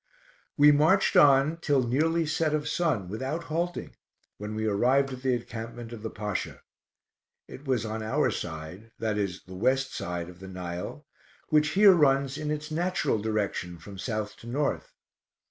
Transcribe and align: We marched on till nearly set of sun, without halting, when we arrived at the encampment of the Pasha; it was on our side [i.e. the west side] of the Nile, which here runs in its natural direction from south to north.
We 0.57 0.71
marched 0.71 1.15
on 1.15 1.57
till 1.57 1.83
nearly 1.87 2.25
set 2.25 2.55
of 2.55 2.67
sun, 2.67 3.07
without 3.07 3.43
halting, 3.43 3.95
when 4.39 4.55
we 4.55 4.65
arrived 4.65 5.13
at 5.13 5.21
the 5.21 5.35
encampment 5.35 5.93
of 5.93 6.01
the 6.01 6.09
Pasha; 6.09 6.63
it 7.47 7.65
was 7.67 7.85
on 7.85 8.01
our 8.01 8.31
side 8.31 8.89
[i.e. 8.99 9.39
the 9.45 9.53
west 9.53 9.93
side] 9.93 10.27
of 10.27 10.39
the 10.39 10.47
Nile, 10.47 11.05
which 11.49 11.73
here 11.77 11.93
runs 11.93 12.39
in 12.39 12.49
its 12.49 12.71
natural 12.71 13.19
direction 13.19 13.77
from 13.77 13.99
south 13.99 14.37
to 14.37 14.47
north. 14.47 14.91